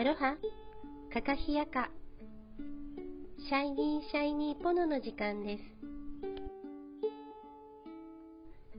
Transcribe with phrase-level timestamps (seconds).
[0.00, 0.34] アロハ、
[1.12, 1.90] カカヒヤカ、
[3.46, 5.62] シャイニーシャイニーポノの時間です。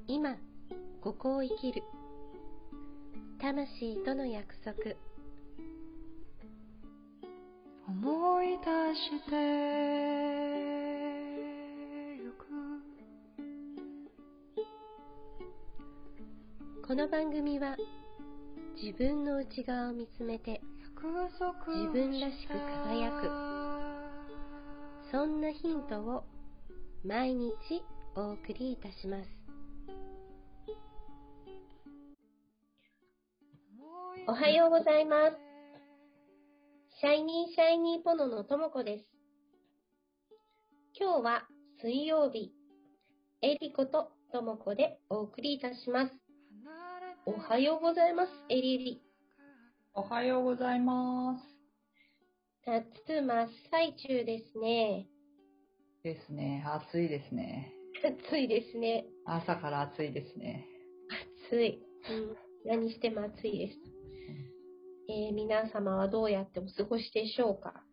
[0.08, 0.36] 今、
[1.00, 1.84] ここを生きる。
[3.40, 4.74] 魂との約束。
[7.88, 8.66] 思い出
[8.96, 9.36] して
[12.18, 12.48] ゆく
[16.88, 17.78] この番組は
[18.82, 20.62] 自分の内側を見つめて
[21.04, 23.28] 自分らしく輝く。
[25.12, 26.24] そんなヒントを
[27.04, 27.52] 毎日
[28.16, 29.30] お送りいたします。
[34.28, 35.38] おはようございます。
[37.00, 39.06] シャイニーシャイニーポノのともこです。
[41.00, 41.48] 今日は
[41.82, 42.54] 水曜日。
[43.42, 46.14] エリコとともこでお送りいたします。
[47.26, 49.11] おはようございますエリリ。
[49.94, 51.44] おはようございます。
[52.66, 55.10] 夏真っ最中ですね。
[56.02, 56.64] ですね。
[56.66, 57.74] 暑いですね。
[58.02, 59.04] 暑いですね。
[59.26, 60.66] 朝から暑いですね。
[61.50, 61.84] 暑い。
[62.66, 63.78] うん、何しても暑いです。
[65.10, 67.84] えー皆様はどうやってお過ごしでしょうか？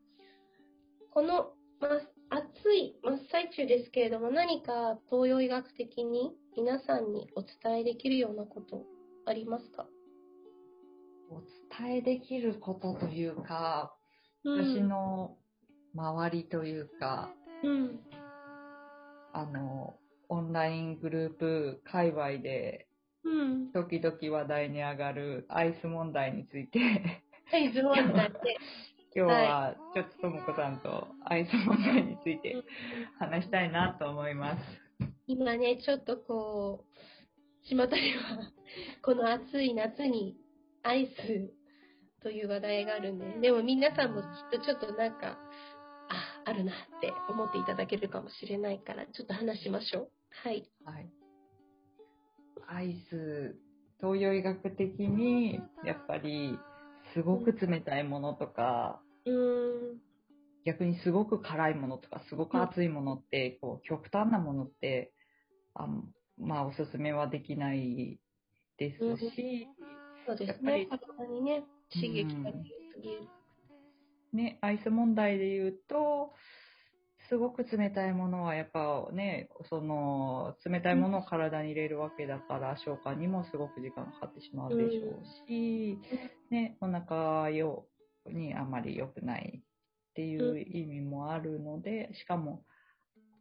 [1.10, 1.88] この、ま、
[2.30, 8.84] 暑い真っ最中ですけれども、何か東洋医学的に皆さんにお伝えできるようなこと
[9.26, 9.88] ありますか？
[11.30, 11.40] お
[11.80, 13.98] 伝えできることというか、うん
[14.44, 15.36] 私の
[15.94, 17.30] 周りというか、
[17.64, 18.00] うん。
[19.32, 19.98] あの、
[20.28, 22.88] オンライングループ界隈で
[23.24, 23.72] うん。
[23.72, 26.78] 時々話題に上がるアイス問題について、
[27.50, 28.56] はい、ズボンだって。
[29.14, 32.62] 今日はちょっとともこさんとアイス問題について
[33.18, 34.80] 話したいなと思います。
[35.26, 38.52] 今ね、ちょっとこう、巷では、
[39.02, 40.36] この暑い夏に
[40.82, 45.38] アイスという話題があるんで、でも皆さんもきっとちょっとなんか、
[46.10, 50.10] あ、あるなって思っていただけるかもしれないから、ちょっと話しましょう。
[50.30, 50.68] はい。
[50.84, 51.08] はい。
[52.66, 53.56] アイス、
[54.00, 56.58] 東洋医学的に、やっぱり、
[57.14, 60.00] すごく冷たいものとか、うーん。
[60.64, 65.12] 逆にすごく辛いものとか、すごく熱いものって、こう、極端なものって、
[65.74, 65.86] あ
[66.38, 68.18] まあ、おすすめはできない
[68.78, 69.66] ですし、
[70.28, 70.78] そうですやっぱり。
[70.80, 70.86] ね。
[70.86, 72.62] 体にね、刺激が強
[72.94, 73.28] すぎる。
[74.34, 76.34] ね、アイス問題で言うと、
[77.30, 85.98] すごく冷たいものはやっぱね、その、冷たいものを体に入れるわけだから、消化にもすごく時間がかかってしまうでしょうし、
[86.50, 87.86] ね、お腹用
[88.26, 92.64] にあまり良くないっていう意味もあるので、しかも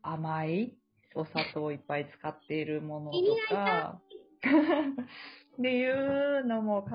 [0.01, 0.77] 甘い
[1.15, 3.17] お砂糖をいっぱい使っているものと
[3.49, 4.01] か、
[5.59, 6.89] っていうのも考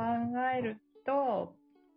[0.57, 1.55] えると、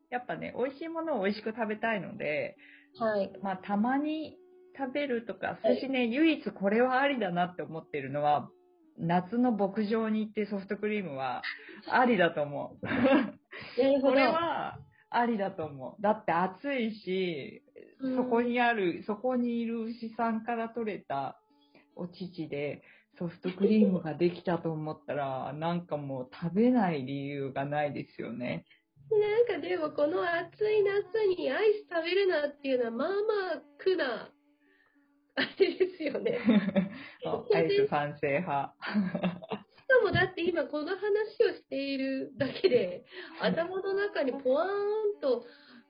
[0.10, 2.56] やっぱね、美味しいものを美味しく食べたいので、
[2.98, 3.32] はい。
[3.44, 4.38] まあ、たまに
[4.78, 8.50] 食べるとか、私ね、唯一これはありだなって思ってるのは、
[8.98, 11.42] 夏の牧場に行ってソフトクリームは
[11.90, 12.86] ありだと思う。
[14.02, 16.02] これはありだと思う。
[16.02, 17.62] だって暑いし、
[18.00, 21.40] うんそこにある、そこにいる牛さんから取れた
[21.96, 22.82] お乳で
[23.18, 28.66] ソフトクリームができたと思ったら、なんかもう食べない理由がないですよね。
[29.12, 34.30] なんかでもこの暑い夏にアイス食べるなっていうのはまあまあ苦な、
[35.36, 36.40] あれですよね。
[37.54, 38.74] アイス賛成派。
[39.76, 43.06] しかもだって今この話をしているだけで
[43.40, 45.46] 頭の中にポワーンと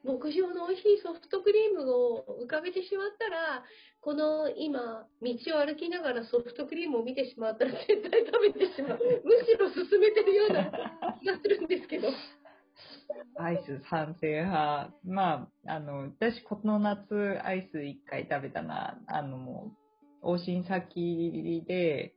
[0.05, 3.65] 牧場の美味しいソフトクリームを浮かべてしまったら
[4.01, 10.71] この今道を歩きながらソフトクリームを見てしまったら絶対食べてしまう むしろ勧めてるような
[11.19, 12.09] 気がするんですけど
[13.37, 14.91] アイス賛成派。
[15.05, 18.97] まあ、あの、私この夏アイス一回食べたな。
[19.07, 19.71] あの、も
[20.23, 22.15] う、往診先で、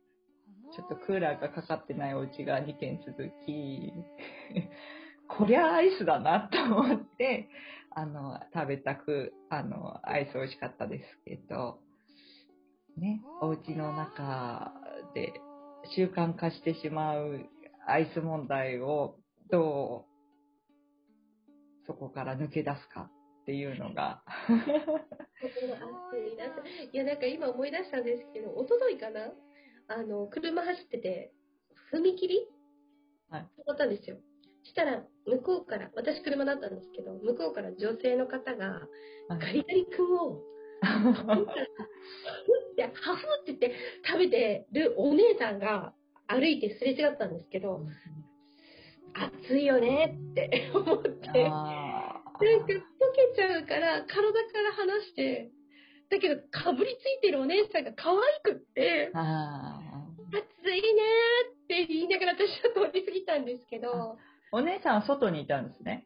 [0.75, 3.91] ちょっとクーラーがかかってないお家が2軒続き、
[5.27, 7.49] こりゃアイスだなと思って、
[7.99, 11.79] あの、食べたく、あの、アイス美味しかったですけど、
[12.97, 14.71] ね、お家の中
[15.13, 15.33] で
[15.95, 17.45] 習慣化してしまう
[17.87, 19.17] アイス問題を
[19.51, 20.09] どう
[21.87, 23.09] そこから抜け出すか
[23.41, 24.23] っていうのが、
[26.93, 29.31] いやなんか今思い出したんですけど一昨日かな
[29.87, 31.33] あの車走ってて
[31.91, 32.47] 踏切？
[33.29, 33.41] はい。
[33.41, 34.17] 止まったんですよ
[34.63, 38.81] したら向こうから私車だったんですけど向こうから女性の方が
[39.29, 40.41] ガリガリ君を
[40.81, 43.73] ふってハフって言って
[44.05, 45.93] 食べてるお姉さんが
[46.27, 47.85] 歩いてすれ違ったんですけど
[49.13, 51.47] 暑いよねって思って。
[51.49, 55.51] あなんか溶けちゃうから、体から離して、
[56.09, 64.17] だけど、かぶりついてるお姉さんが可愛くって、暑いねーって言いながら私は通り過ぎたんですけど、
[64.51, 66.05] お姉さんは外にいたんですね。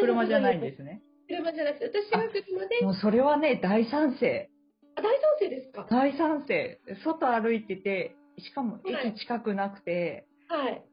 [0.00, 1.02] 車じゃないんですね。
[1.28, 4.50] 車じゃなくて、私は車で、もうそれはね、大賛成。
[4.96, 5.86] あ大賛成ですか？
[5.88, 6.80] 大賛成。
[7.04, 10.84] 外歩いてて、しかもはい駅近くなくて、はい。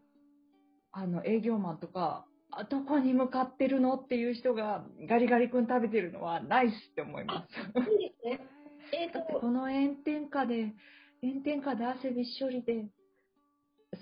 [0.92, 3.96] あの、営業マンとか、あどこに向かってるの？
[3.96, 7.46] っていう人がガリガリ君食べてるのはナイスって思いま
[7.76, 7.82] す。
[7.92, 8.48] いいですね。
[8.94, 10.74] えっ、だってと、この炎天下で、
[11.22, 12.86] 炎天下で汗びっしょりで、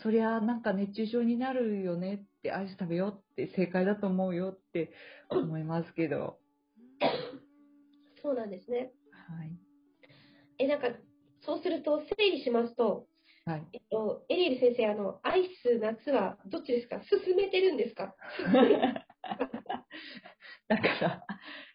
[0.01, 4.91] そりゃなんか熱中症になるよねって、アイス食べようって正解だと思うよって
[5.29, 6.39] 思いますけど。
[8.21, 8.91] そうなんですね。
[9.11, 9.51] はい。
[10.57, 10.87] え、なんか、
[11.41, 13.07] そうすると、整理しますと、
[13.45, 13.67] はい。
[13.73, 17.01] えっと、エリエル先生、あの、アイス、夏はどっちですか？
[17.03, 18.15] 進めてるんですか？
[20.67, 21.25] だから、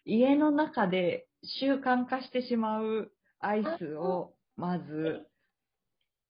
[0.03, 5.27] 家の中で習慣化してしまうアイスを、まず、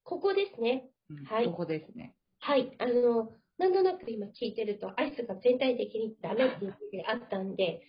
[0.03, 0.89] ここですね。
[1.19, 2.15] うんはいここですね。
[2.39, 2.75] はい。
[2.79, 7.81] あの、なんとなく今聞いてると、アイスが全体的にダメっていうふうにあったんで、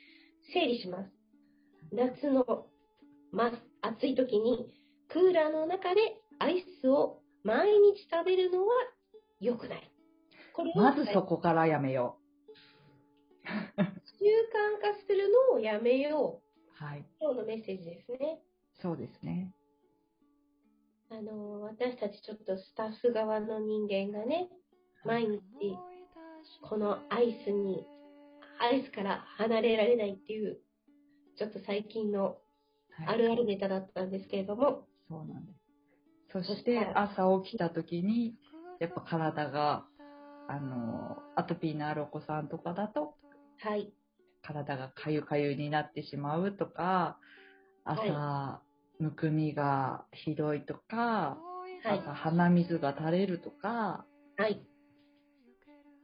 [0.52, 1.10] 整理します。
[1.92, 2.66] 夏の、
[3.30, 4.74] ま、暑い時に、
[5.08, 6.00] クーラーの中で
[6.38, 8.74] アイスを毎日食べるのは
[9.40, 9.90] 良くない。
[10.54, 12.18] これをまずそこからやめよ
[13.44, 13.86] 習慣
[14.80, 16.84] 化するのをやめよう。
[16.84, 16.84] う。
[16.84, 17.06] はい。
[17.20, 18.42] 今日のメッセージですね。
[18.80, 19.54] そうですね。
[21.12, 24.48] あの、私たちちょっとスタッフ側の人間がね、
[25.04, 25.40] 毎日
[26.62, 27.86] このアイスに、
[28.58, 30.58] アイスから離れられないっていう、
[31.36, 32.38] ちょっと最近の
[32.94, 33.06] はい。
[33.08, 35.58] あるあるネタだったんですけれども、そうなんです。
[36.32, 38.34] そそしして朝起きた時に、
[38.80, 39.86] やっぱ体が、
[40.48, 43.16] あの、アトピーのあるお子さんとかだと、
[43.58, 43.92] はい、
[44.42, 47.18] 体がかゆかゆになってしまうとか、
[47.84, 48.62] 朝、
[49.02, 51.36] むくみがひどいとか、は
[51.92, 54.06] い、朝鼻水が垂れるとか、
[54.36, 54.62] はい、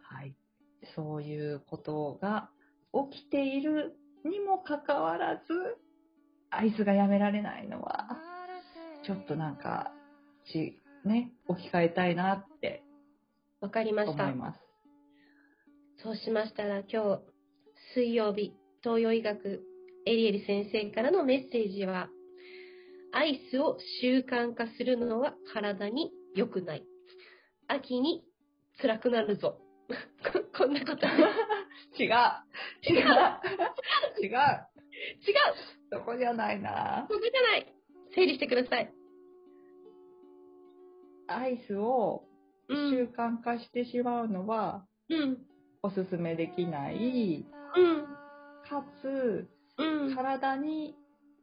[0.03, 0.35] はい、
[0.97, 2.51] そういうことが
[3.13, 5.43] 起きているにもかかわらず、
[6.51, 8.19] アイスがやめられないのは、
[9.07, 9.93] ちょっとなんか、
[10.53, 12.83] ち、ね、置き換えたいなって
[13.61, 14.35] わかりました思い。
[14.35, 14.59] ます。
[16.03, 17.21] そうしましたら今日、
[17.95, 19.63] 水曜日、東洋医学
[20.05, 22.09] エリエル先生からのメッセージは、
[23.13, 26.85] アイスを習慣化するのは体に良くない。
[27.69, 28.25] 秋に
[28.81, 29.59] 辛くなるぞ。
[30.33, 31.07] こ こんなこと。
[31.99, 32.11] 違う
[32.83, 33.07] 違う違う
[34.23, 34.35] 違う
[35.91, 37.07] そこじゃないな。
[37.09, 37.75] そこじゃない
[38.15, 38.93] 整理してください。
[41.29, 42.25] アイスを
[42.69, 42.91] うん。
[42.91, 45.39] 習慣化してしまうのはうん。
[45.83, 47.47] おすすめできない。
[47.77, 48.05] うん。
[48.69, 50.15] かつ、うん。
[50.15, 50.95] 体に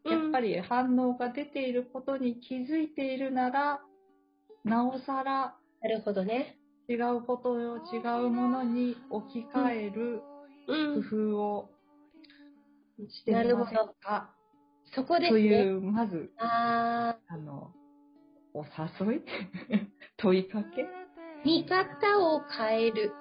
[0.05, 3.81] やっぱり反応が出ていることに気づいているなら、
[4.63, 6.57] なおさらなるほどね。
[6.87, 10.21] 違うことを違うものに置き換える
[10.67, 11.03] うん。
[11.09, 11.69] 工夫を
[13.09, 14.35] してみませんか？
[14.95, 15.63] そこですといね。
[15.63, 17.71] う、まず、ああの、
[18.53, 19.21] お誘い？
[20.17, 20.83] 問いかけ？
[20.83, 20.87] ー
[21.43, 23.11] 見方を変える。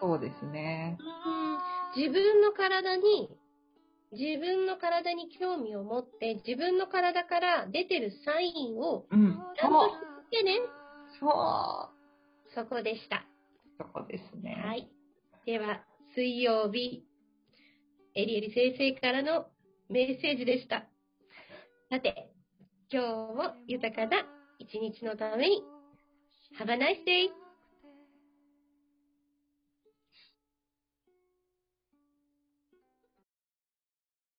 [0.00, 0.98] そうですね。
[1.96, 3.28] 自分の体に、
[4.12, 9.38] 自分の体に興味を持って、自分の体から出てるサインをうん。
[9.56, 9.90] ちゃんと
[10.30, 10.60] てね。
[11.20, 12.54] そう。
[12.54, 13.24] そこでした。
[13.78, 14.62] そこですね。
[14.64, 14.88] はい。
[15.46, 17.04] では、水曜日、
[18.14, 19.46] エリエリ先生からの
[19.88, 20.86] メッセージでした。
[21.90, 22.30] さて、
[22.90, 24.26] 今日も豊かな
[24.58, 25.62] 一日のために、
[26.58, 27.41] Have a nice day!